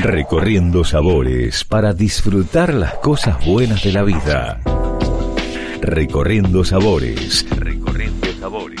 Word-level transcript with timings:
Recorriendo 0.00 0.84
sabores 0.84 1.64
para 1.64 1.92
disfrutar 1.92 2.72
las 2.72 2.94
cosas 2.94 3.44
buenas 3.44 3.82
de 3.82 3.92
la 3.92 4.04
vida. 4.04 4.60
Recorriendo 5.80 6.64
sabores. 6.64 7.44
Recorriendo 7.50 8.28
sabores. 8.38 8.80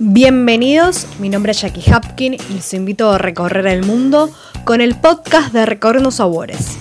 Bienvenidos, 0.00 1.06
mi 1.20 1.28
nombre 1.28 1.52
es 1.52 1.60
Jackie 1.60 1.88
Hapkin 1.88 2.34
y 2.34 2.54
les 2.54 2.74
invito 2.74 3.12
a 3.12 3.18
recorrer 3.18 3.68
el 3.68 3.84
mundo 3.84 4.28
con 4.64 4.80
el 4.80 4.96
podcast 4.96 5.52
de 5.52 5.64
Recorriendo 5.64 6.10
Sabores. 6.10 6.76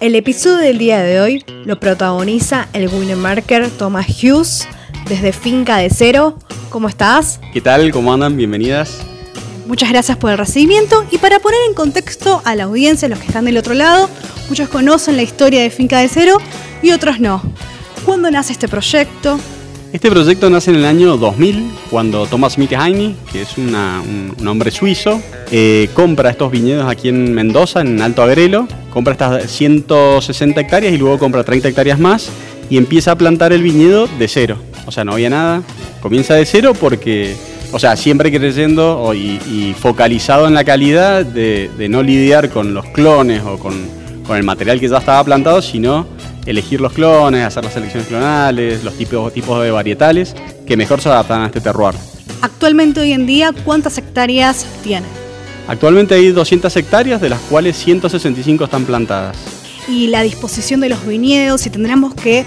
El 0.00 0.14
episodio 0.14 0.58
del 0.58 0.76
día 0.76 1.00
de 1.00 1.22
hoy 1.22 1.44
lo 1.64 1.80
protagoniza 1.80 2.68
el 2.74 2.88
winemaker 2.88 3.70
Thomas 3.70 4.08
Hughes 4.22 4.68
desde 5.08 5.32
Finca 5.32 5.78
de 5.78 5.88
Cero. 5.88 6.38
¿Cómo 6.68 6.86
estás? 6.86 7.40
¿Qué 7.54 7.62
tal? 7.62 7.92
¿Cómo 7.92 8.12
andan? 8.12 8.36
Bienvenidas. 8.36 9.08
Muchas 9.68 9.90
gracias 9.90 10.16
por 10.16 10.30
el 10.30 10.38
recibimiento 10.38 11.04
y 11.10 11.18
para 11.18 11.40
poner 11.40 11.60
en 11.68 11.74
contexto 11.74 12.40
a 12.46 12.56
la 12.56 12.64
audiencia, 12.64 13.06
los 13.06 13.18
que 13.18 13.26
están 13.26 13.44
del 13.44 13.58
otro 13.58 13.74
lado, 13.74 14.08
muchos 14.48 14.70
conocen 14.70 15.18
la 15.18 15.22
historia 15.22 15.60
de 15.60 15.68
Finca 15.68 15.98
de 15.98 16.08
Cero 16.08 16.38
y 16.82 16.92
otros 16.92 17.20
no. 17.20 17.42
¿Cuándo 18.06 18.30
nace 18.30 18.54
este 18.54 18.66
proyecto? 18.66 19.38
Este 19.92 20.10
proyecto 20.10 20.48
nace 20.48 20.70
en 20.70 20.76
el 20.78 20.86
año 20.86 21.18
2000, 21.18 21.70
cuando 21.90 22.26
Thomas 22.26 22.56
Mitteheini, 22.56 23.14
que 23.30 23.42
es 23.42 23.58
un, 23.58 23.74
hombre 24.46 24.70
suizo, 24.70 25.20
eh, 25.50 25.90
compra 25.92 26.30
estos 26.30 26.50
viñedos 26.50 26.90
aquí 26.90 27.10
en 27.10 27.34
Mendoza, 27.34 27.82
en 27.82 28.00
Alto 28.00 28.22
Agrelo, 28.22 28.66
compra 28.90 29.12
estas 29.12 29.50
160 29.50 30.62
hectáreas 30.62 30.94
y 30.94 30.96
luego 30.96 31.18
compra 31.18 31.44
30 31.44 31.68
hectáreas 31.68 31.98
más 31.98 32.30
y 32.70 32.78
empieza 32.78 33.12
a 33.12 33.18
plantar 33.18 33.52
el 33.52 33.62
viñedo 33.62 34.06
de 34.18 34.28
cero. 34.28 34.56
O 34.86 34.92
sea, 34.92 35.04
no 35.04 35.12
había 35.12 35.28
nada, 35.28 35.62
comienza 36.00 36.32
de 36.32 36.46
cero 36.46 36.72
porque 36.72 37.36
o 37.72 37.78
sea, 37.78 37.96
siempre 37.96 38.32
creyendo 38.32 39.12
y, 39.14 39.74
focalizado 39.78 40.46
en 40.46 40.54
la 40.54 40.64
calidad 40.64 41.24
de, 41.24 41.88
no 41.90 42.02
lidiar 42.02 42.50
con 42.50 42.74
los 42.74 42.86
clones 42.86 43.42
o 43.42 43.58
con, 43.58 43.98
el 44.34 44.42
material 44.42 44.78
que 44.78 44.88
ya 44.88 44.98
estaba 44.98 45.24
plantado, 45.24 45.62
sino 45.62 46.06
elegir 46.44 46.82
los 46.82 46.92
clones, 46.92 47.44
hacer 47.44 47.64
las 47.64 47.72
selecciones 47.72 48.08
clonales, 48.08 48.84
los 48.84 48.94
tipos, 48.94 49.32
tipos 49.32 49.62
de 49.62 49.70
varietales 49.70 50.34
que 50.66 50.76
mejor 50.76 51.00
se 51.00 51.08
adaptan 51.08 51.42
a 51.42 51.46
este 51.46 51.62
terroir. 51.62 51.94
Actualmente 52.42 53.00
hoy 53.00 53.12
en 53.12 53.26
día, 53.26 53.54
¿cuántas 53.64 53.96
hectáreas 53.96 54.66
tiene? 54.82 55.06
Actualmente 55.66 56.14
hay 56.14 56.30
200 56.30 56.74
hectáreas, 56.76 57.20
de 57.20 57.30
las 57.30 57.40
cuales 57.40 57.76
165 57.76 58.64
están 58.64 58.84
plantadas. 58.84 59.36
Y 59.88 60.08
la 60.08 60.22
disposición 60.22 60.80
de 60.80 60.90
los 60.90 61.06
viñedos, 61.06 61.66
y 61.66 61.70
tendremos 61.70 62.14
que 62.14 62.44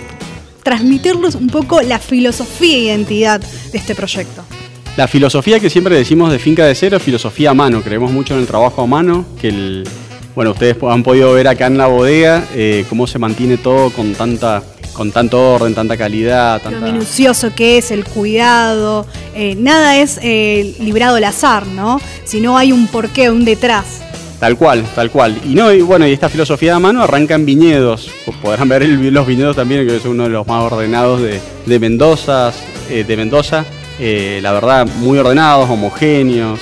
transmitirles 0.63 1.33
un 1.35 1.47
poco 1.47 1.81
la 1.81 1.97
filosofía 1.99 2.75
e 2.75 2.79
identidad 2.81 3.41
de 3.41 3.77
este 3.77 3.95
proyecto. 3.95 4.43
La 4.97 5.07
filosofía 5.07 5.59
que 5.59 5.69
siempre 5.69 5.95
decimos 5.95 6.31
de 6.31 6.39
Finca 6.39 6.65
de 6.65 6.75
Cero 6.75 6.97
es 6.97 7.03
filosofía 7.03 7.51
a 7.51 7.53
mano. 7.53 7.81
Creemos 7.81 8.11
mucho 8.11 8.33
en 8.33 8.41
el 8.41 8.47
trabajo 8.47 8.81
a 8.81 8.87
mano, 8.87 9.25
que 9.39 9.47
el, 9.47 9.83
bueno, 10.35 10.51
ustedes 10.51 10.75
han 10.83 11.03
podido 11.03 11.33
ver 11.33 11.47
acá 11.47 11.67
en 11.67 11.77
la 11.77 11.87
bodega 11.87 12.45
eh, 12.53 12.85
cómo 12.89 13.07
se 13.07 13.19
mantiene 13.19 13.57
todo 13.57 13.89
con 13.91 14.13
tanta 14.13 14.63
con 14.93 15.13
tanto 15.13 15.53
orden, 15.53 15.73
tanta 15.73 15.95
calidad. 15.95 16.61
Lo 16.69 16.81
minucioso 16.81 17.55
que 17.55 17.77
es, 17.77 17.91
el 17.91 18.03
cuidado. 18.03 19.07
Eh, 19.33 19.55
nada 19.55 19.97
es 19.97 20.19
eh, 20.21 20.75
librado 20.79 21.15
al 21.15 21.23
azar, 21.23 21.65
¿no? 21.65 22.01
Si 22.25 22.41
no 22.41 22.57
hay 22.57 22.73
un 22.73 22.87
porqué, 22.87 23.29
un 23.29 23.45
detrás. 23.45 24.01
Tal 24.41 24.57
cual, 24.57 24.83
tal 24.93 25.09
cual. 25.09 25.39
Y 25.45 25.55
no, 25.55 25.71
y 25.71 25.81
bueno, 25.81 26.05
y 26.05 26.11
esta 26.11 26.27
filosofía 26.27 26.75
a 26.75 26.79
mano 26.79 27.01
arranca 27.01 27.35
en 27.35 27.45
viñedos. 27.45 28.11
Podrán 28.41 28.67
ver 28.67 28.85
los 28.87 29.25
viñedos 29.25 29.55
también, 29.55 29.87
que 29.87 29.95
es 29.95 30.05
uno 30.05 30.23
de 30.23 30.29
los 30.29 30.45
más 30.45 30.69
ordenados 30.69 31.21
de, 31.21 31.39
de 31.65 31.79
Mendoza, 31.79 32.51
de 32.89 33.17
Mendoza. 33.17 33.65
Eh, 34.03 34.39
la 34.41 34.51
verdad, 34.51 34.87
muy 34.87 35.19
ordenados, 35.19 35.69
homogéneos, 35.69 36.59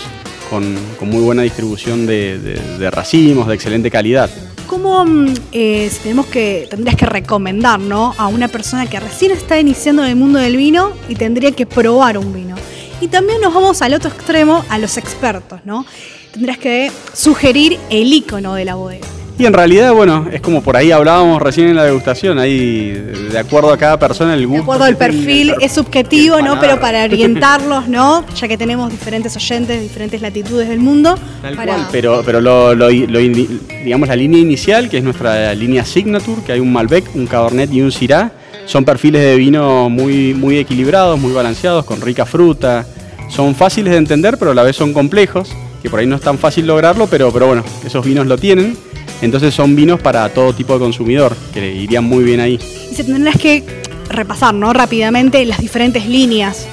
con, 0.49 0.75
muy 1.09 1.21
buena 1.21 1.43
distribución 1.43 2.05
de, 2.05 2.91
racimos, 2.91 3.47
de 3.47 3.55
excelente 3.55 3.89
calidad. 3.89 4.29
¿Cómo 4.67 5.05
mm, 5.05 5.33
eh, 5.53 5.89
tenemos 6.03 6.25
que, 6.25 6.67
tendrías 6.69 6.97
que 6.97 7.05
recomendar 7.05 7.79
a 8.17 8.27
una 8.27 8.49
persona 8.49 8.87
que 8.87 8.99
recién 8.99 9.31
está 9.31 9.57
iniciando 9.57 10.03
en 10.03 10.09
el 10.09 10.15
mundo 10.17 10.37
del 10.37 10.57
vino 10.57 10.91
y 11.07 11.15
tendría 11.15 11.53
que 11.53 11.65
probar 11.65 12.17
un 12.17 12.33
vino? 12.33 12.57
Y 12.99 13.07
también 13.07 13.39
nos 13.39 13.53
vamos 13.53 13.81
al 13.81 13.93
otro 13.93 14.09
extremo, 14.09 14.65
a 14.67 14.77
los 14.77 14.97
expertos, 14.97 15.61
¿no? 15.63 15.85
Tendrías 16.33 16.57
que 16.57 16.91
sugerir 17.13 17.79
el 17.89 18.11
icono 18.11 18.53
de 18.53 18.65
la 18.65 18.75
bodega. 18.75 19.07
Y 19.39 19.45
en 19.45 19.53
realidad, 19.53 19.93
bueno, 19.93 20.27
es 20.33 20.41
como 20.41 20.61
por 20.61 20.75
ahí 20.75 20.91
hablábamos 20.91 21.41
recién 21.41 21.69
en 21.69 21.77
la 21.77 21.85
degustación, 21.85 22.39
ahí 22.39 22.91
de 23.31 23.39
acuerdo 23.39 23.71
a 23.71 23.77
cada 23.77 23.97
persona 23.97 24.33
el 24.33 24.45
gusto. 24.45 24.57
De 24.57 24.63
acuerdo 24.63 24.83
al 24.83 24.97
perfil, 24.97 25.55
es 25.61 25.71
subjetivo, 25.71 26.41
¿no? 26.41 26.59
Pero 26.59 26.77
para 26.81 27.03
orientarlos, 27.05 27.87
¿no? 27.87 28.25
Ya 28.35 28.49
que 28.49 28.57
tenemos 28.57 28.91
diferentes 28.91 29.33
oyentes, 29.37 29.81
diferentes 29.81 30.21
latitudes 30.21 30.67
del 30.67 30.79
mundo. 30.79 31.15
Tal 31.41 31.55
cual, 31.55 31.87
pero, 31.89 32.21
pero 32.25 32.41
lo, 32.41 32.89
digamos 32.89 34.09
la 34.09 34.15
línea 34.17 34.41
inicial, 34.41 34.89
que 34.89 34.97
es 34.97 35.03
nuestra 35.05 35.55
línea 35.55 35.85
Signature, 35.85 36.41
que 36.45 36.51
hay 36.51 36.59
un 36.59 36.73
Malbec, 36.73 37.15
un 37.15 37.25
Cabernet 37.25 37.71
y 37.71 37.81
un 37.81 37.93
Syrah, 37.93 38.33
son 38.65 38.83
perfiles 38.83 39.21
de 39.21 39.37
vino 39.37 39.89
muy, 39.89 40.33
muy 40.33 40.57
equilibrados, 40.57 41.17
muy 41.17 41.31
balanceados, 41.31 41.85
con 41.85 42.01
rica 42.01 42.25
fruta. 42.25 42.85
Son 43.29 43.55
fáciles 43.55 43.93
de 43.93 43.99
entender, 43.99 44.37
pero 44.37 44.51
a 44.51 44.53
la 44.53 44.63
vez 44.63 44.75
son 44.75 44.91
complejos, 44.91 45.49
que 45.81 45.89
por 45.89 46.01
ahí 46.01 46.07
no 46.07 46.17
es 46.17 46.21
tan 46.21 46.37
fácil 46.37 46.67
lograrlo, 46.67 47.07
pero, 47.07 47.31
pero 47.31 47.47
bueno, 47.47 47.63
esos 47.85 48.03
vinos 48.03 48.27
lo 48.27 48.37
tienen. 48.37 48.88
Entonces 49.21 49.53
son 49.53 49.75
vinos 49.75 49.99
para 49.99 50.29
todo 50.29 50.53
tipo 50.53 50.73
de 50.73 50.79
consumidor, 50.79 51.35
que 51.53 51.73
irían 51.73 52.03
muy 52.03 52.23
bien 52.23 52.39
ahí. 52.39 52.59
Y 52.91 52.95
se 52.95 53.03
tendrás 53.03 53.37
que 53.37 53.63
repasar, 54.09 54.53
¿no? 54.53 54.73
Rápidamente 54.73 55.45
las 55.45 55.59
diferentes 55.59 56.05
líneas. 56.05 56.67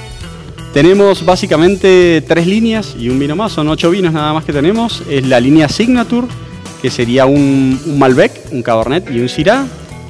Tenemos 0.73 1.25
básicamente 1.25 2.21
tres 2.27 2.45
líneas 2.45 2.95
y 2.99 3.09
un 3.09 3.17
vino 3.17 3.35
más, 3.35 3.51
son 3.51 3.67
ocho 3.69 3.89
vinos 3.89 4.13
nada 4.13 4.33
más 4.33 4.45
que 4.45 4.53
tenemos. 4.53 5.01
Es 5.09 5.25
la 5.25 5.39
línea 5.39 5.69
Signature, 5.69 6.27
que 6.81 6.91
sería 6.91 7.25
un, 7.25 7.79
Malbec, 7.97 8.31
un 8.51 8.61
Cabernet 8.61 9.09
y 9.11 9.19
un 9.19 9.29
Syrah. 9.29 9.65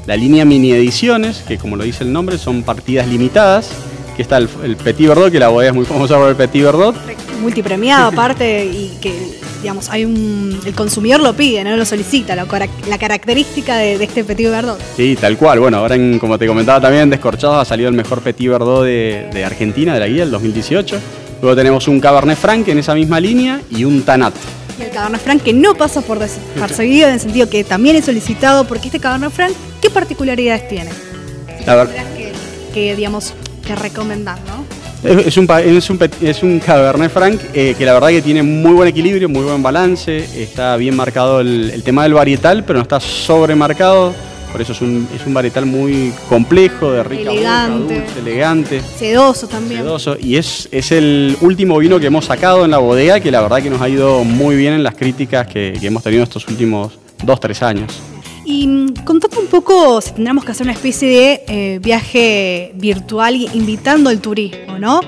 La 0.06 0.16
línea 0.16 0.46
Mini 0.46 0.72
Ediciones, 0.72 1.44
que 1.48 1.58
como 1.58 1.75
lo 1.75 1.84
dice 1.84 2.04
el 2.04 2.14
nombre, 2.14 2.38
son 2.38 2.64
partidas 2.64 3.08
limitadas. 3.08 3.69
Que 4.16 4.24
está 4.24 4.38
el, 4.38 4.48
Petit 4.48 5.08
Verdot, 5.08 5.31
que 5.31 5.40
la 5.40 5.50
bodega 5.50 5.69
es 5.69 5.75
muy 5.75 5.86
famosa 5.86 6.18
por 6.18 6.30
el 6.30 6.36
Petit 6.36 6.64
Verdot. 6.64 6.96
Multipremiado 7.42 8.08
aparte 8.08 8.66
y 8.66 8.98
que 9.02 9.38
digamos, 9.62 9.90
hay 9.90 10.06
un, 10.06 10.59
el 10.66 10.74
consumidor 10.74 11.22
lo 11.22 11.34
pide, 11.34 11.64
no 11.64 11.75
lo 11.75 11.86
solicita, 11.86 12.36
la, 12.36 12.48
la 12.90 12.98
característica 12.98 13.78
de, 13.78 14.02
este 14.03 14.24
Petit 14.24 14.50
Verdot. 14.50 14.80
Sí, 14.96 15.18
tal 15.20 15.38
cual. 15.38 15.59
Bueno, 15.59 15.78
ahora, 15.78 15.96
como 16.20 16.38
te 16.38 16.48
comentaba 16.48 16.80
también, 16.81 17.09
Descorchados 17.09 17.58
ha 17.58 17.66
salido 17.66 17.90
el 17.90 17.96
mejor 17.96 18.22
Petit 18.22 18.50
Verdot 18.50 18.84
de, 18.84 19.44
Argentina, 19.46 19.94
de 19.94 20.00
la 20.00 20.08
guía, 20.08 20.22
del 20.22 20.31
2018. 20.31 21.00
Luego 21.42 21.56
tenemos 21.56 21.88
un 21.88 22.00
Cabernet 22.00 22.38
Franc 22.38 22.68
en 22.68 22.80
esa 22.80 22.96
misma 22.96 23.20
línea 23.20 23.62
y 23.69 23.84
un 23.84 24.04
Tanat. 24.04 24.34
Y 24.80 24.84
el 24.84 24.90
Cabernet 24.90 25.22
Franc 25.22 25.42
que 25.44 25.54
no 25.54 25.75
pasa 25.75 26.02
por 26.02 26.19
desapercibido 26.19 27.08
en 27.08 27.16
el 27.16 27.19
sentido 27.19 27.50
que 27.50 27.64
también 27.64 27.96
es 27.96 28.06
solicitado, 28.06 28.66
porque 28.66 28.88
este 28.88 29.00
Cabernet 29.00 29.31
Franc, 29.31 29.54
¿qué 29.81 29.90
particularidades 29.90 30.68
tiene? 30.68 30.92
Que, 31.66 32.31
que, 32.74 32.96
digamos, 32.96 33.34
que 33.66 33.75
recomendar, 33.75 34.40
¿no? 34.48 34.76
Es 35.03 35.38
un, 35.38 35.47
es 35.52 35.90
un, 35.90 36.00
es 36.22 36.44
un 36.44 36.59
Cabernet 36.59 37.12
Franc 37.12 37.40
eh, 37.53 37.75
que 37.78 37.85
la 37.85 37.94
verdad 37.94 38.09
que 38.09 38.22
tiene 38.22 38.41
muy 38.41 38.72
buen 38.72 38.88
equilibrio, 38.88 39.30
muy 39.30 39.44
buen 39.44 39.62
balance, 39.62 40.18
está 40.41 40.75
bien 40.75 40.96
marcado 40.96 41.40
el, 41.40 41.84
tema 41.84 42.03
del 42.03 42.16
varietal, 42.16 42.63
pero 42.63 42.80
no 42.80 42.84
está 42.84 43.00
sobremarcado, 43.00 44.13
por 44.52 44.59
eso 44.59 44.72
es 44.72 44.81
un, 44.81 45.07
es 45.16 45.25
un 45.28 45.36
varietal 45.36 45.68
muy 45.68 46.12
complejo, 46.28 46.91
de 46.91 47.03
rica 47.03 47.31
elegante, 47.31 48.06
elegante. 48.18 48.81
Sedoso 48.97 49.47
también. 49.47 49.81
Sedoso, 49.81 50.18
y 50.19 50.36
es, 50.36 50.68
es 50.72 50.91
el 50.91 51.38
último 51.41 51.78
vino 51.78 52.00
que 52.00 52.07
hemos 52.07 52.25
sacado 52.25 52.66
en 52.66 52.72
la 52.72 52.80
bodega, 52.80 53.19
que 53.19 53.30
la 53.30 53.41
verdad 53.41 53.62
que 53.62 53.69
nos 53.69 53.81
ha 53.81 53.90
ido 53.90 54.24
muy 54.24 54.56
bien 54.56 54.74
en 54.74 54.84
las 54.84 54.96
críticas 54.96 55.46
que, 55.46 55.78
que 55.80 55.88
hemos 55.88 56.02
tenido 56.02 56.24
estos 56.24 56.47
últimos 56.47 56.94
dos, 57.24 57.40
tres 57.40 57.62
años. 57.62 58.02
Y 58.47 58.66
mm, 58.66 59.03
contame 59.03 59.40
un 59.40 59.47
poco 59.47 60.00
si 60.00 60.12
tendríamos 60.12 60.46
que 60.46 60.53
hacer 60.53 60.66
una 60.66 60.72
especie 60.72 61.09
de 61.09 61.44
eh, 61.50 61.80
viaje 61.80 62.72
virtual 62.75 63.35
invitando 63.35 64.09
al 64.09 64.22
turismo, 64.22 64.80
¿no? 64.80 65.02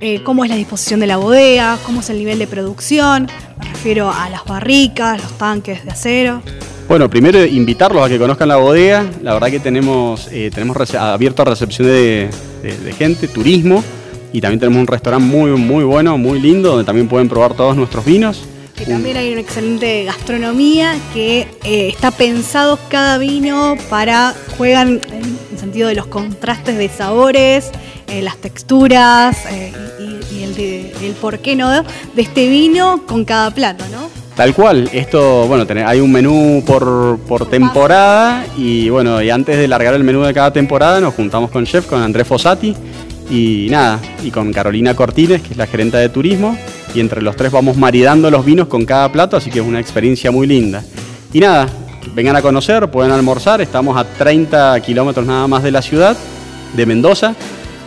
Eh, 0.00 0.22
cómo 0.22 0.42
es 0.42 0.48
la 0.48 0.56
disposición 0.56 0.98
de 1.00 1.06
la 1.06 1.18
bodega, 1.18 1.78
cómo 1.84 2.00
es 2.00 2.08
el 2.08 2.16
nivel 2.16 2.38
de 2.38 2.46
producción, 2.46 3.28
me 3.58 3.66
refiero 3.66 4.10
a 4.10 4.30
las 4.30 4.42
barricas, 4.46 5.22
los 5.22 5.36
tanques 5.36 5.84
de 5.84 5.90
acero. 5.90 6.40
Bueno, 6.88 7.10
primero 7.10 7.44
invitarlos 7.44 8.02
a 8.02 8.08
que 8.08 8.18
conozcan 8.18 8.48
la 8.48 8.56
bodega, 8.56 9.04
la 9.22 9.34
verdad 9.34 9.48
que 9.50 9.60
tenemos, 9.60 10.28
eh, 10.32 10.50
tenemos 10.54 10.94
abierto 10.94 11.42
a 11.42 11.44
recepción 11.44 11.88
de, 11.88 12.30
de 12.62 12.92
gente, 12.94 13.28
turismo, 13.28 13.84
y 14.32 14.40
también 14.40 14.60
tenemos 14.60 14.80
un 14.80 14.86
restaurante 14.86 15.26
muy, 15.26 15.50
muy 15.50 15.84
bueno, 15.84 16.16
muy 16.16 16.40
lindo, 16.40 16.70
donde 16.70 16.84
también 16.84 17.06
pueden 17.06 17.28
probar 17.28 17.52
todos 17.52 17.76
nuestros 17.76 18.06
vinos. 18.06 18.48
Que 18.78 18.86
también 18.86 19.16
hay 19.16 19.32
una 19.32 19.40
excelente 19.40 20.04
gastronomía 20.04 20.94
que 21.12 21.48
eh, 21.64 21.88
está 21.88 22.12
pensado 22.12 22.78
cada 22.88 23.18
vino 23.18 23.76
para, 23.90 24.34
juegan 24.56 25.00
en 25.10 25.38
el 25.50 25.58
sentido 25.58 25.88
de 25.88 25.96
los 25.96 26.06
contrastes 26.06 26.78
de 26.78 26.88
sabores, 26.88 27.72
eh, 28.06 28.22
las 28.22 28.36
texturas 28.36 29.44
eh, 29.50 29.72
y, 30.30 30.44
el, 31.04 31.12
por 31.20 31.40
qué 31.40 31.56
no 31.56 31.70
de 31.70 32.22
este 32.22 32.48
vino 32.48 33.02
con 33.04 33.24
cada 33.24 33.50
plato, 33.50 33.84
¿no? 33.90 34.08
Tal 34.36 34.54
cual, 34.54 34.88
esto, 34.92 35.48
bueno, 35.48 35.66
hay 35.84 35.98
un 35.98 36.12
menú 36.12 36.62
por, 36.64 37.18
por 37.26 37.50
temporada 37.50 38.46
y 38.56 38.88
bueno, 38.90 39.20
y 39.20 39.30
antes 39.30 39.58
de 39.58 39.66
largar 39.66 39.94
el 39.94 40.04
menú 40.04 40.22
de 40.22 40.32
cada 40.32 40.52
temporada 40.52 41.00
nos 41.00 41.14
juntamos 41.14 41.50
con 41.50 41.66
chef, 41.66 41.86
con 41.86 42.00
Andrés 42.00 42.28
Fossati 42.28 42.76
y 43.28 43.66
nada, 43.70 43.98
y 44.22 44.30
con 44.30 44.52
Carolina 44.52 44.94
Cortines, 44.94 45.42
que 45.42 45.50
es 45.50 45.56
la 45.56 45.66
gerente 45.66 45.96
de 45.96 46.08
turismo, 46.08 46.56
y 46.94 47.00
entre 47.00 47.22
los 47.22 47.36
tres 47.36 47.52
vamos 47.52 47.76
maridando 47.76 48.30
los 48.30 48.44
vinos 48.44 48.68
con 48.68 48.84
cada 48.84 49.10
plato, 49.10 49.36
así 49.36 49.50
que 49.50 49.60
es 49.60 49.64
una 49.64 49.80
experiencia 49.80 50.30
muy 50.30 50.46
linda. 50.46 50.82
Y 51.32 51.40
nada, 51.40 51.68
vengan 52.14 52.36
a 52.36 52.42
conocer, 52.42 52.90
pueden 52.90 53.12
almorzar, 53.12 53.60
estamos 53.60 53.96
a 53.96 54.04
30 54.04 54.80
kilómetros 54.80 55.26
nada 55.26 55.46
más 55.46 55.62
de 55.62 55.70
la 55.70 55.82
ciudad, 55.82 56.16
de 56.74 56.86
Mendoza, 56.86 57.34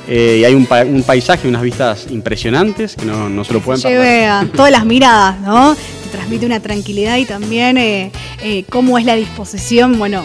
eh, 0.08 0.38
y 0.42 0.44
hay 0.46 0.54
un, 0.56 0.66
paisaje, 1.04 1.48
unas 1.48 1.62
vistas 1.62 2.08
impresionantes 2.10 2.96
que 2.96 3.06
no, 3.06 3.44
se 3.44 3.54
lo 3.54 3.62
pueden 3.62 3.82
perder. 3.82 4.30
A 4.30 4.46
todas 4.54 4.72
las 4.72 4.86
miradas, 4.86 5.40
¿no? 5.42 5.76
Te 5.76 6.10
transmite 6.12 6.46
una 6.46 6.60
tranquilidad 6.60 7.18
y 7.18 7.26
también 7.26 7.78
eh, 7.78 8.12
eh, 8.44 8.66
cómo 8.70 8.98
es 8.98 9.06
la 9.06 9.16
disposición. 9.16 10.00
Bueno, 10.00 10.24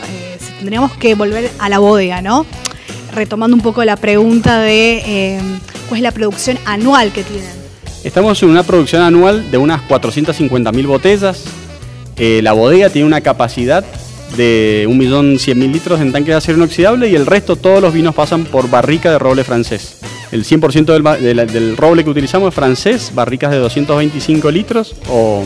tendríamos 0.58 0.93
que 0.96 1.14
volver 1.14 1.50
a 1.58 1.69
la 1.69 1.78
bodega, 1.78 2.23
¿no? 2.23 2.46
Retomando 3.14 3.55
un 3.56 3.62
poco 3.62 3.84
la 3.84 3.96
pregunta 3.96 4.61
de 4.61 5.40
cuál 5.88 5.99
es 5.99 6.02
la 6.02 6.12
producción 6.12 6.58
anual 6.64 7.12
que 7.12 7.23
tienen. 7.23 7.56
Estamos 8.05 8.43
en 8.43 8.51
una 8.51 8.63
producción 8.63 9.03
anual 9.03 9.51
de 9.51 9.59
unas 9.59 9.83
450.000 9.89 10.87
botellas. 10.87 11.45
la 12.19 12.53
bodega 12.53 12.91
tiene 12.91 13.07
una 13.07 13.21
capacidad 13.21 13.85
de 14.37 14.87
1.100.000 14.89 15.73
litros 15.73 16.01
en 16.01 16.13
tanque 16.13 16.31
de 16.31 16.37
acero 16.37 16.59
inoxidable 16.59 17.09
y 17.09 17.15
el 17.15 17.27
resto 17.27 17.57
todos 17.57 17.81
los 17.81 17.93
vinos 17.93 18.15
pasan 18.15 18.45
por 18.45 18.69
barrica 18.69 19.11
de 19.11 19.19
roble 19.19 19.45
francés. 19.45 19.99
El 20.33 20.45
100% 20.45 21.47
del, 21.47 21.77
roble 21.77 22.05
que 22.05 22.11
utilizamos 22.11 22.49
es 22.49 22.55
francés, 22.55 23.13
barricas 23.15 23.51
de 23.53 23.59
225 23.59 24.51
litros 24.51 24.95
o 25.09 25.45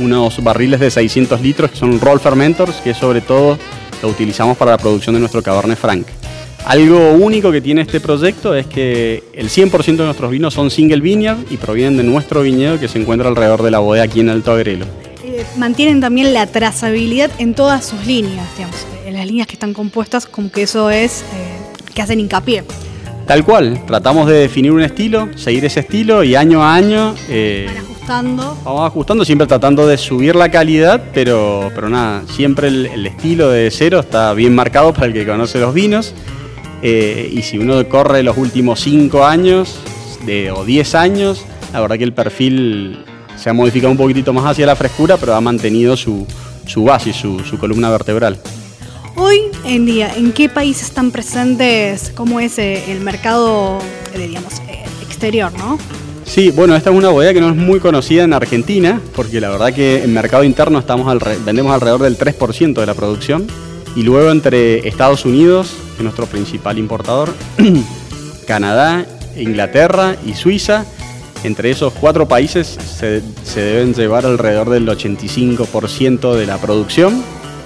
unos 0.00 0.42
barriles 0.44 0.80
de 0.80 0.90
600 0.90 1.40
litros 1.40 1.70
que 1.70 1.76
son 1.76 1.98
roll 2.00 2.20
fermenters, 2.20 2.76
que 2.76 2.94
sobre 2.94 3.20
todo 3.20 3.58
lo 4.02 4.08
utilizamos 4.08 4.56
para 4.56 4.72
la 4.72 4.78
producción 4.78 5.14
de 5.14 5.20
nuestro 5.20 5.42
Cabernet 5.42 5.78
Franc. 5.78 6.06
Algo 6.68 7.12
único 7.12 7.50
que 7.50 7.60
tiene 7.60 7.80
este 7.80 7.98
proyecto 7.98 8.54
es 8.54 8.66
que 8.66 9.24
el 9.32 9.48
100% 9.48 9.96
de 9.96 10.04
nuestros 10.04 10.30
vinos 10.30 10.54
son 10.54 10.70
single 10.70 11.00
vineyard 11.00 11.38
y 11.50 11.56
provienen 11.56 11.96
de 11.96 12.04
nuestro 12.04 12.42
viñedo 12.42 12.78
que 12.78 12.88
se 12.88 13.00
encuentra 13.00 13.28
alrededor 13.28 13.62
de 13.62 13.70
la 13.70 13.80
bodega 13.80 14.04
aquí 14.04 14.20
en 14.20 14.28
Alto 14.28 14.52
Agrelo 14.52 14.86
mantienen 15.56 16.00
también 16.00 16.34
la 16.34 16.46
trazabilidad 16.46 17.30
en 17.38 17.54
todas 17.54 17.84
sus 17.84 18.06
líneas, 18.06 18.46
digamos, 18.56 18.86
en 19.06 19.14
las 19.14 19.26
líneas 19.26 19.46
que 19.46 19.54
están 19.54 19.72
compuestas, 19.72 20.26
como 20.26 20.50
que 20.50 20.62
eso 20.62 20.90
es 20.90 21.22
eh, 21.22 21.94
que 21.94 22.02
hacen 22.02 22.20
hincapié. 22.20 22.64
Tal 23.26 23.44
cual, 23.44 23.84
tratamos 23.86 24.26
de 24.26 24.36
definir 24.36 24.72
un 24.72 24.80
estilo, 24.80 25.28
seguir 25.36 25.64
ese 25.64 25.80
estilo 25.80 26.24
y 26.24 26.34
año 26.34 26.62
a 26.62 26.74
año... 26.74 27.14
Eh, 27.28 27.68
ajustando. 27.78 28.56
Vamos 28.64 28.86
ajustando, 28.86 29.24
siempre 29.24 29.46
tratando 29.46 29.86
de 29.86 29.98
subir 29.98 30.34
la 30.34 30.50
calidad, 30.50 31.02
pero, 31.12 31.70
pero 31.74 31.90
nada, 31.90 32.22
siempre 32.26 32.68
el, 32.68 33.06
estilo 33.06 33.50
de 33.50 33.70
cero 33.70 34.00
está 34.00 34.32
bien 34.32 34.54
marcado 34.54 34.94
para 34.94 35.06
el 35.06 35.12
que 35.12 35.26
conoce 35.26 35.58
los 35.58 35.74
vinos. 35.74 36.14
Eh, 36.82 37.30
y 37.32 37.42
si 37.42 37.58
uno 37.58 37.86
corre 37.88 38.22
los 38.22 38.36
últimos 38.36 38.80
5 38.80 39.24
años 39.24 39.78
de, 40.24 40.50
o 40.50 40.64
10 40.64 40.94
años, 40.94 41.44
la 41.72 41.80
verdad 41.80 41.98
que 41.98 42.04
el 42.04 42.12
perfil 42.12 43.04
se 43.36 43.50
ha 43.50 43.52
modificado 43.52 43.90
un 43.90 43.98
poquitito 43.98 44.32
más 44.32 44.44
hacia 44.46 44.66
la 44.66 44.76
frescura, 44.76 45.16
pero 45.16 45.34
ha 45.34 45.40
mantenido 45.40 45.96
su, 45.96 46.26
su 46.66 46.84
base, 46.84 47.12
su, 47.12 47.40
su 47.40 47.58
columna 47.58 47.90
vertebral. 47.90 48.38
Hoy 49.16 49.40
en 49.64 49.84
día, 49.84 50.14
¿en 50.14 50.32
qué 50.32 50.48
países 50.48 50.84
están 50.84 51.10
presentes? 51.10 52.12
¿Cómo 52.14 52.38
es 52.38 52.58
eh, 52.58 52.92
el 52.92 53.00
mercado, 53.00 53.80
eh, 54.14 54.26
digamos, 54.28 54.54
exterior, 55.02 55.52
no? 55.58 55.78
Sí, 56.24 56.50
bueno, 56.50 56.76
esta 56.76 56.90
es 56.90 56.96
una 56.96 57.08
bodega 57.08 57.32
que 57.32 57.40
no 57.40 57.48
es 57.48 57.56
muy 57.56 57.80
conocida 57.80 58.22
en 58.22 58.32
Argentina, 58.32 59.00
porque 59.16 59.40
la 59.40 59.48
verdad 59.48 59.72
que 59.72 60.04
en 60.04 60.12
mercado 60.12 60.44
interno 60.44 60.78
estamos 60.78 61.12
vendemos 61.44 61.72
alrededor 61.72 62.02
del 62.02 62.18
3% 62.18 62.74
de 62.74 62.86
la 62.86 62.94
producción, 62.94 63.46
y 63.96 64.02
luego 64.02 64.30
entre 64.30 64.86
Estados 64.86 65.24
Unidos, 65.24 65.74
es 65.98 66.02
nuestro 66.02 66.26
principal 66.26 66.78
importador, 66.78 67.34
Canadá, 68.46 69.04
Inglaterra 69.36 70.16
y 70.24 70.34
Suiza, 70.34 70.86
entre 71.44 71.70
esos 71.70 71.92
cuatro 71.92 72.26
países 72.26 72.66
se, 72.66 73.22
deben 73.54 73.94
llevar 73.94 74.26
alrededor 74.26 74.70
del 74.70 74.88
85% 74.88 76.34
de 76.34 76.46
la 76.46 76.58
producción. 76.58 77.22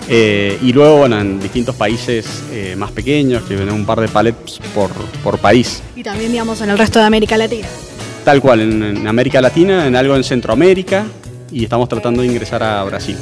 Eh, 0.08 0.58
y 0.62 0.72
luego, 0.72 0.98
bueno, 0.98 1.18
en 1.20 1.40
distintos 1.40 1.76
países 1.76 2.42
eh, 2.50 2.74
más 2.76 2.90
pequeños, 2.90 3.44
que 3.44 3.54
vienen 3.54 3.74
un 3.74 3.86
par 3.86 4.00
de 4.00 4.08
palets 4.08 4.58
por, 4.74 4.90
por, 5.22 5.38
país. 5.38 5.82
Y 5.96 6.02
también, 6.02 6.32
digamos, 6.32 6.60
en 6.60 6.70
el 6.70 6.76
resto 6.76 6.98
de 6.98 7.06
América 7.06 7.36
Latina. 7.38 7.68
Tal 8.24 8.40
cual, 8.40 8.60
en, 8.60 9.06
América 9.06 9.40
Latina, 9.40 9.86
en 9.86 9.96
algo 9.96 10.16
en 10.16 10.24
Centroamérica, 10.24 11.06
y 11.50 11.64
estamos 11.64 11.88
tratando 11.88 12.22
de 12.22 12.28
ingresar 12.28 12.62
a 12.62 12.82
Brasil. 12.84 13.16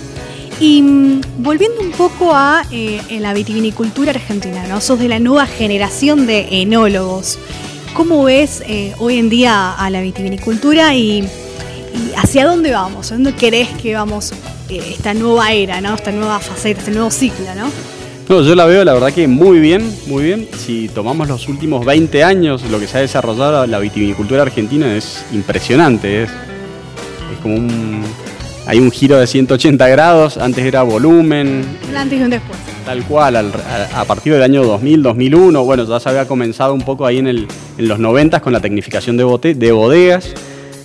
Y 0.61 0.83
mm, 0.83 1.21
volviendo 1.39 1.81
un 1.81 1.91
poco 1.91 2.35
a 2.35 2.63
eh, 2.71 3.01
la 3.19 3.33
vitivinicultura 3.33 4.11
argentina, 4.11 4.67
¿no? 4.69 4.81
Sos 4.83 4.99
de 4.99 5.09
la 5.09 5.19
nueva 5.19 5.47
generación 5.47 6.27
de 6.27 6.61
enólogos. 6.63 7.39
¿Cómo 7.95 8.25
ves 8.25 8.63
eh, 8.67 8.95
hoy 8.99 9.19
en 9.19 9.31
día 9.31 9.73
a 9.73 9.89
la 9.89 10.03
vitivinicultura 10.03 10.95
y, 10.95 11.27
hacia 12.15 12.47
dónde 12.47 12.73
vamos? 12.73 13.11
¿A 13.11 13.15
dónde 13.15 13.35
querés 13.35 13.69
que 13.71 13.95
vamos 13.95 14.33
eh, 14.69 14.83
esta 14.93 15.15
nueva 15.15 15.51
era, 15.53 15.81
¿no? 15.81 15.95
esta 15.95 16.13
nueva 16.13 16.39
faceta, 16.41 16.81
este 16.81 16.93
nuevo 16.93 17.11
ciclo? 17.11 17.47
¿no? 17.57 17.71
No, 18.29 18.43
yo 18.43 18.55
la 18.55 18.67
veo 18.67 18.85
la 18.85 18.93
verdad 18.93 19.13
que 19.13 19.27
muy 19.27 19.61
bien, 19.61 19.93
muy 20.07 20.25
bien. 20.25 20.47
Si 20.57 20.89
tomamos 20.89 21.27
los 21.27 21.49
últimos 21.49 21.87
20 21.87 22.23
años, 22.23 22.63
lo 22.71 22.79
que 22.79 22.87
se 22.87 22.99
ha 22.99 23.01
desarrollado 23.01 23.67
la 23.67 23.79
vitivinicultura 23.79 24.43
argentina 24.43 24.95
es 24.95 25.25
impresionante. 25.33 26.25
Es, 26.25 26.31
es 26.31 27.39
como 27.43 27.57
un, 27.57 28.05
hay 28.71 28.79
un 28.79 28.93
giro 28.93 29.19
de 29.19 29.27
180 29.27 29.89
grados, 29.89 30.37
antes 30.37 30.65
era 30.65 30.85
volumen. 30.85 31.65
Un 31.91 31.97
antes 31.97 32.21
y 32.21 32.23
un 32.23 32.31
después. 32.31 32.57
Tal 32.87 33.03
cual, 33.03 33.35
a, 33.37 34.05
partir 34.05 34.33
del 34.33 34.45
año 34.45 34.63
2000, 34.63 35.03
2001, 35.03 35.65
bueno, 35.65 35.85
ya 35.85 35.99
se 35.99 36.09
había 36.09 36.29
comenzado 36.29 36.73
un 36.73 36.83
poco 36.83 37.05
ahí 37.05 37.19
en, 37.19 37.27
el, 37.27 37.49
en 37.79 37.89
los 37.89 37.99
90 37.99 38.41
con 38.41 38.53
la 38.53 38.61
tecnificación 38.61 39.17
de, 39.17 39.55
de 39.55 39.73
bodegas. 39.73 40.33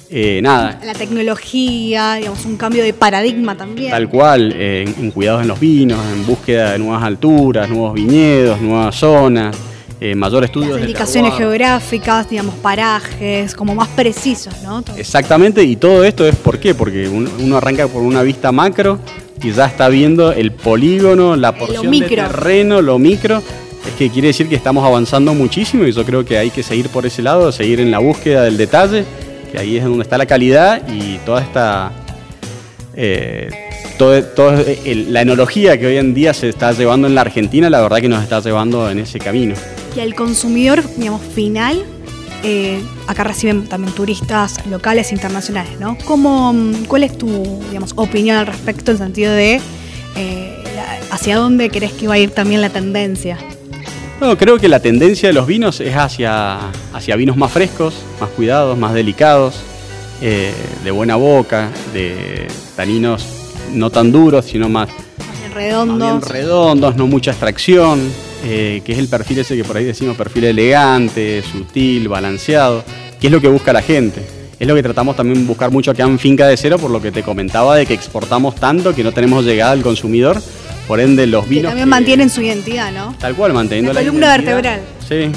Eh, 0.10 0.40
nada. 0.42 0.80
La 0.84 0.96
tecnología, 0.96 2.16
digamos, 2.16 2.44
un 2.46 2.58
cambio 2.58 2.84
de 2.84 2.94
paradigma 2.94 3.56
también. 3.56 3.92
Tal 3.92 4.10
cual, 4.10 4.52
eh, 4.56 4.92
en, 5.00 5.12
cuidados 5.12 5.44
en 5.44 5.48
los 5.48 5.60
vinos, 5.60 6.00
en 6.12 6.26
búsqueda 6.26 6.72
de 6.72 6.80
nuevas 6.80 7.04
alturas, 7.04 7.70
nuevos 7.70 7.94
viñedos, 7.94 8.60
nuevas 8.62 8.96
zonas. 8.96 9.56
Eh, 10.02 10.14
mayor 10.14 10.44
estudio. 10.44 10.72
Las 10.72 10.82
indicaciones 10.82 11.34
geográficas, 11.36 12.30
digamos, 12.30 12.56
parajes, 12.56 13.56
como 13.56 13.74
más 13.76 13.88
precisos, 13.90 14.54
¿no? 14.62 14.84
Exactamente, 14.98 15.64
y 15.64 15.78
todo 15.78 16.04
esto 16.04 16.28
es 16.28 16.36
por 16.36 16.60
qué, 16.60 16.76
porque 16.76 17.08
uno 17.08 17.58
arranca 17.58 17.88
por 17.88 18.04
una 18.04 18.22
vista 18.22 18.52
macro 18.52 19.00
y 19.42 19.52
ya 19.52 19.66
está 19.66 19.88
viendo 19.88 20.34
el 20.34 20.52
polígono, 20.52 21.36
la 21.38 21.56
porción 21.56 21.90
de 21.92 22.08
terreno, 22.08 22.82
lo 22.82 23.00
micro. 23.00 23.42
Es 23.88 23.94
que 23.94 24.10
quiere 24.10 24.30
decir 24.30 24.50
que 24.50 24.56
estamos 24.56 24.84
avanzando 24.84 25.34
muchísimo 25.34 25.86
y 25.86 25.92
yo 25.92 26.04
creo 26.04 26.26
que 26.26 26.38
hay 26.38 26.50
que 26.50 26.64
seguir 26.64 26.90
por 26.90 27.06
ese 27.06 27.22
lado, 27.22 27.52
seguir 27.52 27.80
en 27.80 27.92
la 27.92 28.00
búsqueda 28.00 28.44
del 28.44 28.58
detalle, 28.58 29.06
que 29.52 29.60
ahí 29.60 29.78
es 29.78 29.84
donde 29.84 30.04
está 30.04 30.18
la 30.18 30.26
calidad 30.26 30.82
y 30.90 31.20
toda 31.20 31.42
esta... 31.42 31.92
Eh, 32.98 33.50
toda 33.98 34.66
la 34.86 35.22
enología 35.22 35.78
que 35.80 35.88
hoy 35.88 35.98
en 35.98 36.14
día 36.14 36.34
se 36.34 36.50
está 36.50 36.74
llevando 36.74 37.08
en 37.08 37.16
la 37.16 37.22
Argentina, 37.22 37.70
la 37.70 37.82
verdad 37.82 38.00
que 38.00 38.10
nos 38.10 38.22
está 38.24 38.42
llevando 38.42 38.90
en 38.90 39.00
ese 39.00 39.20
camino. 39.20 39.56
Y 39.96 40.00
al 40.02 40.14
consumidor, 40.14 40.84
digamos, 40.98 41.22
final, 41.22 41.86
eh, 42.44 42.82
acá 43.08 43.24
reciben 43.24 43.68
también 43.68 43.94
turistas 43.94 44.66
locales 44.68 45.12
e 45.12 45.16
internacionales, 45.16 45.80
¿no? 45.80 45.98
¿Cómo, 46.06 46.54
¿Cuál 46.88 47.04
es 47.04 47.18
tu 47.18 47.62
digamos, 47.70 47.94
opinión 47.96 48.38
al 48.38 48.48
respecto 48.48 48.92
en 48.92 48.98
el 48.98 49.04
sentido 49.04 49.32
de 49.32 49.62
eh, 50.16 50.64
hacia 51.12 51.38
dónde 51.38 51.70
crees 51.70 51.94
que 51.94 52.08
va 52.08 52.16
a 52.16 52.18
ir 52.20 52.32
también 52.32 52.62
la 52.62 52.70
tendencia? 52.70 53.38
Bueno, 54.20 54.38
creo 54.38 54.58
que 54.60 54.68
la 54.68 54.80
tendencia 54.80 55.30
de 55.30 55.34
los 55.34 55.48
vinos 55.48 55.80
es 55.82 55.96
hacia, 55.96 56.60
hacia 56.94 57.16
vinos 57.16 57.36
más 57.36 57.52
frescos, 57.52 57.96
más 58.20 58.30
cuidados, 58.30 58.78
más 58.78 58.94
delicados, 58.94 59.56
eh, 60.22 60.54
de 60.84 60.92
buena 60.92 61.16
boca, 61.16 61.70
de 61.94 62.48
taninos 62.76 63.26
no 63.72 63.90
tan 63.90 64.12
duros, 64.12 64.46
sino 64.46 64.70
más, 64.70 64.90
redondos. 65.54 66.28
redondos, 66.28 66.96
no 66.96 67.08
mucha 67.08 67.32
extracción, 67.32 68.10
eh, 68.48 68.84
que 68.86 68.92
es 68.92 69.00
el 69.00 69.08
perfil 69.08 69.40
ese 69.40 69.58
que 69.58 69.64
por 69.64 69.76
ahí 69.76 69.86
decimos 69.86 70.16
perfil 70.16 70.44
elegante, 70.44 71.42
sutil, 71.42 72.08
balanceado, 72.08 72.84
que 73.20 73.26
es 73.26 73.34
lo 73.34 73.42
que 73.42 73.48
busca 73.48 73.74
la 73.74 73.82
gente. 73.82 74.22
Es 74.60 74.68
lo 74.68 74.76
que 74.76 74.84
tratamos 74.84 75.16
también 75.16 75.42
de 75.42 75.48
buscar 75.48 75.72
mucho 75.72 75.90
acá 75.90 76.04
en 76.04 76.20
Finca 76.20 76.48
de 76.48 76.56
Cero, 76.56 76.78
por 76.78 76.92
lo 76.92 77.02
que 77.02 77.12
te 77.12 77.24
comentaba 77.24 77.76
de 77.76 77.88
que 77.88 77.96
exportamos 77.96 78.54
tanto 78.54 78.94
que 78.94 79.04
no 79.04 79.12
tenemos 79.12 79.46
llegada 79.46 79.72
al 79.72 79.82
consumidor. 79.82 80.40
Por 80.88 81.00
ende, 81.00 81.26
los 81.26 81.50
vinos. 81.50 81.64
Que 81.64 81.68
también 81.70 81.90
mantienen 81.90 82.30
su 82.30 82.42
identidad, 82.44 82.92
¿no? 82.92 83.16
Tal 83.20 83.34
cual, 83.34 83.54
manteniendo 83.54 83.92
la, 83.92 84.02
columna 84.02 84.38
vertebral. 84.38 84.82
Sí. 85.10 85.32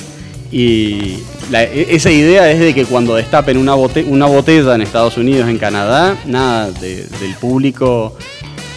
Y 0.53 1.21
e, 1.51 1.87
esa 1.89 2.11
idea 2.11 2.51
es 2.51 2.61
de 2.61 2.75
que 2.75 2.85
cuando 2.85 3.17
destapen 3.17 3.57
una, 3.57 3.75
una 3.75 4.27
botella 4.27 4.75
en 4.75 4.83
Estados 4.83 5.17
Unidos, 5.17 5.49
en 5.49 5.57
Canadá, 5.57 6.15
nada, 6.27 6.71
del 6.73 7.35
público, 7.41 8.19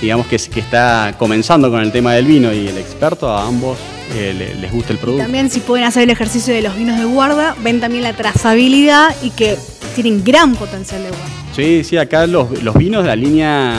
digamos 0.01 0.25
que, 0.27 0.38
que 0.38 0.61
está 0.61 1.15
comenzando 1.19 1.69
con 1.69 1.81
el 1.81 1.91
tema 1.91 2.13
del 2.13 2.23
vino 2.23 2.53
y 2.53 2.69
el 2.69 2.77
experto, 2.77 3.29
a 3.29 3.45
ambos 3.45 3.77
les 4.13 4.72
gusta 4.72 4.94
el 4.94 5.00
producto. 5.00 5.24
también 5.24 5.50
si 5.50 5.60
pueden 5.60 5.86
hacer 5.86 6.03
el 6.03 6.10
ejercicio 6.10 6.53
de 6.53 6.62
los 6.62 6.75
vinos 6.75 7.00
de 7.00 7.06
guarda, 7.06 7.56
ven 7.63 7.80
también 7.80 8.03
la 8.03 8.13
trazabilidad 8.13 9.15
y 9.22 9.32
que 9.32 9.58
tienen 9.96 10.24
gran 10.24 10.56
potencial 10.56 11.03
de 11.03 11.10
guarda. 11.10 11.25
Sí, 11.56 11.84
sí, 11.84 11.98
acá 11.98 12.27
los, 12.27 12.50
vinos 12.75 13.03
de 13.03 13.08
la 13.08 13.15
línea 13.15 13.75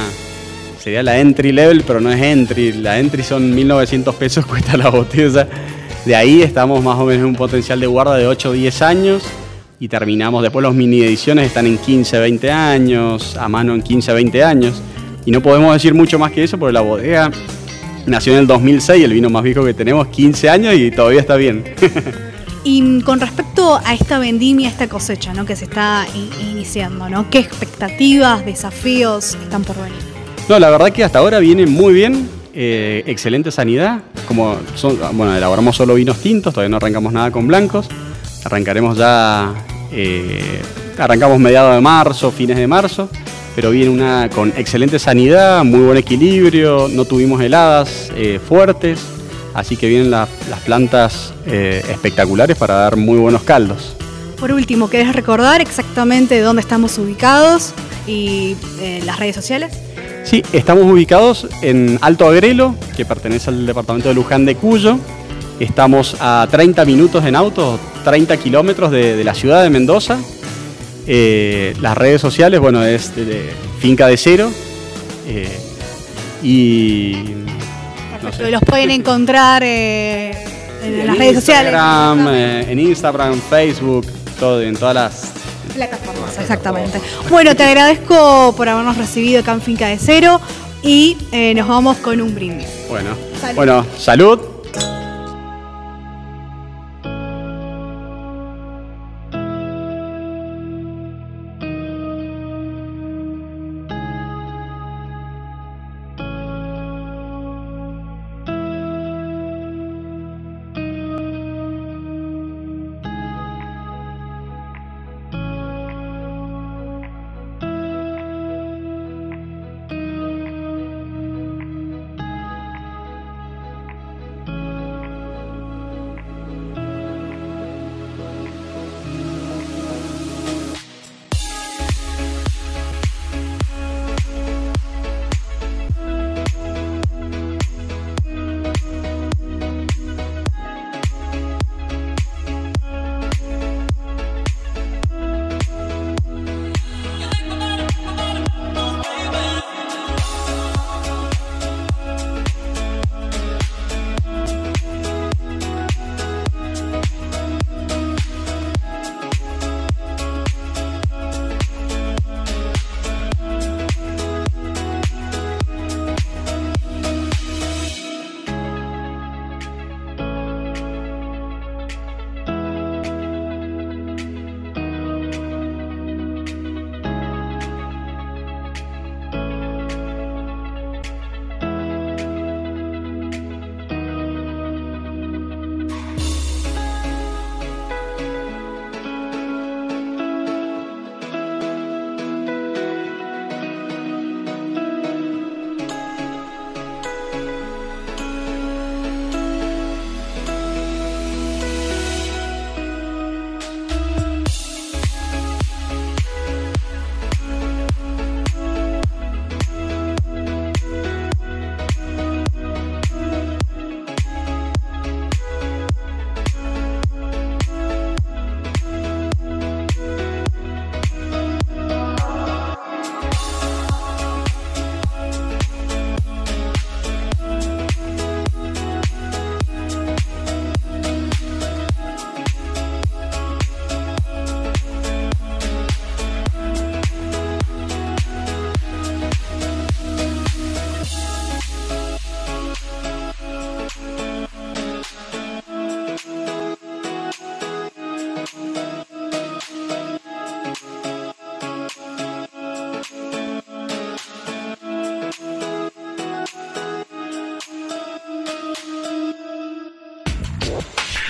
sería 0.79 1.03
la 1.03 1.19
entry 1.19 1.53
level, 1.53 1.83
pero 1.87 2.01
no 2.01 2.11
es 2.11 2.21
entry. 2.21 2.73
La 2.73 2.99
entry 2.99 3.23
son 3.23 3.57
1.900 3.57 4.15
pesos, 4.15 4.47
cuesta 4.49 4.77
la 4.77 4.91
botella. 4.91 5.49
De 6.05 6.17
ahí 6.17 6.43
estamos 6.43 6.83
más 6.83 6.99
o 6.99 7.05
menos 7.05 7.21
en 7.21 7.27
un 7.27 7.37
potencial 7.37 7.79
de 7.81 7.87
guarda 7.87 8.17
de 8.17 8.27
8 8.27 8.51
o 8.51 8.53
10 8.53 8.83
años 8.83 9.23
y 9.83 9.89
terminamos, 9.89 10.43
después 10.43 10.63
los 10.63 10.77
mini 10.77 11.03
ediciones 11.03 11.49
están 11.49 11.67
en 11.67 11.77
15, 11.77 12.21
20 12.21 12.53
años, 12.53 13.37
a 13.37 13.49
mano 13.49 13.75
en 13.75 13.83
15, 13.83 14.13
20 14.13 14.45
años. 14.45 14.81
Y 15.27 15.33
no 15.33 15.41
podemos 15.41 15.73
decir 15.73 15.93
mucho 15.93 16.21
más 16.21 16.31
que 16.31 16.45
eso 16.45 16.57
porque 16.57 16.73
la 16.73 16.83
bodega 16.83 17.33
nació 18.07 18.33
en 18.35 18.41
el 18.41 18.47
2006, 18.47 19.05
el 19.05 19.13
vino 19.13 19.31
más 19.31 19.43
viejo 19.43 19.65
que 19.65 19.75
tenemos, 19.75 20.09
15 20.09 20.51
años 20.51 20.75
y 20.75 20.91
todavía 20.91 21.21
está 21.21 21.37
bien. 21.37 21.65
Y 22.65 23.01
con 23.01 23.19
respecto 23.19 23.81
a 23.85 23.93
esta 23.93 24.21
vendimia, 24.21 24.69
esta 24.69 24.89
cosecha 24.89 25.35
¿no? 25.35 25.45
que 25.45 25.57
se 25.57 25.65
está 25.65 26.07
iniciando, 26.41 27.09
¿no? 27.09 27.29
¿qué 27.29 27.41
expectativas, 27.41 28.47
desafíos 28.47 29.37
están 29.43 29.65
por 29.65 29.77
venir? 29.77 29.99
No, 30.49 30.59
la 30.61 30.71
verdad 30.71 30.93
que 30.93 31.03
hasta 31.03 31.19
ahora 31.19 31.41
viene 31.41 31.67
muy 31.67 31.93
bien, 31.93 32.29
eh, 32.55 33.03
excelente 33.07 33.51
sanidad. 33.51 34.03
Como 34.29 34.59
son, 34.77 34.97
bueno, 35.15 35.35
elaboramos 35.35 35.75
solo 35.75 35.95
vinos 35.95 36.19
tintos, 36.21 36.55
todavía 36.55 36.71
no 36.71 36.77
arrancamos 36.77 37.13
nada 37.13 37.33
con 37.33 37.49
blancos. 37.49 37.89
Arrancaremos 38.45 38.97
ya, 38.97 39.55
eh, 39.91 40.63
arrancamos 40.99 41.41
mediados 41.41 41.75
de 41.75 41.81
marzo, 41.81 42.31
fines 42.31 42.57
de 42.57 42.67
marzo, 42.69 43.09
pero 43.55 43.71
viene 43.71 43.91
una 43.91 44.29
con 44.29 44.53
excelente 44.57 44.99
sanidad, 44.99 45.65
muy 45.65 45.81
buen 45.81 45.99
equilibrio, 45.99 46.89
no 46.89 47.05
tuvimos 47.05 47.41
heladas 47.43 48.11
eh, 48.17 48.41
fuertes 48.47 49.01
Así 49.55 49.77
que 49.77 49.89
vienen 49.89 50.11
las 50.11 50.29
plantas 50.65 51.35
eh, 51.47 51.83
espectaculares 51.91 52.57
para 52.57 52.75
dar 52.75 52.97
muy 52.97 53.19
buenos 53.19 53.43
caldos. 53.43 53.95
Por 54.39 54.53
último, 54.53 54.89
¿querés 54.89 55.15
recordar 55.15 55.61
exactamente 55.61 56.41
dónde 56.41 56.63
estamos 56.63 56.99
ubicados 56.99 57.75
y 58.07 58.57
eh, 58.81 59.03
las 59.05 59.19
redes 59.19 59.37
sociales? 59.37 59.73
Sí, 60.25 60.43
estamos 60.53 60.85
ubicados 60.85 61.47
en 61.61 61.99
Alto 62.01 62.27
Agrelo, 62.27 62.75
que 62.97 63.05
pertenece 63.05 63.51
al 63.51 63.67
departamento 63.67 64.09
de 64.09 64.15
Luján 64.15 64.45
de 64.47 64.57
Cuyo. 64.57 64.99
Estamos 65.61 66.17
a 66.19 66.47
30 66.51 66.85
minutos 66.85 67.25
en 67.25 67.37
auto, 67.37 67.79
30 68.05 68.37
kilómetros 68.39 68.91
de, 68.91 69.23
la 69.23 69.35
ciudad 69.35 69.63
de 69.63 69.71
Mendoza. 69.71 70.19
Eh, 71.07 71.75
las 71.81 71.97
redes 71.97 72.21
sociales, 72.21 72.61
bueno, 72.61 72.85
es 72.85 73.13
Finca 73.81 74.07
de 74.07 74.17
Cero. 74.17 74.51
y 76.43 77.43
los 78.51 78.63
pueden 78.63 78.91
encontrar 78.91 79.63
eh, 79.65 80.33
en, 80.83 81.07
las 81.07 81.19
redes 81.19 81.35
sociales. 81.37 81.75
Eh, 81.75 82.67
en 82.69 82.79
Instagram, 82.79 83.41
Facebook, 83.41 84.07
todo, 84.39 84.63
en 84.63 84.77
todas 84.77 84.95
las 84.95 85.33
plataformas. 85.75 86.39
Exactamente. 86.39 87.01
Bueno, 87.31 87.55
te 87.55 87.63
agradezco 87.65 88.55
por 88.57 88.69
habernos 88.69 88.97
recibido 88.97 89.41
acá 89.41 89.53
en 89.53 89.63
Finca 89.63 89.87
de 89.87 89.99
Cero 89.99 90.41
y 90.83 91.17
eh, 91.33 91.55
nos 91.55 91.69
vamos 91.69 91.99
con 91.99 92.21
un 92.21 92.35
brindis. 92.35 92.69
Bueno, 92.89 93.11
bueno, 93.55 93.87
salud 93.99 94.52